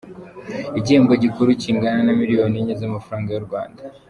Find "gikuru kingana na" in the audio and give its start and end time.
1.23-2.13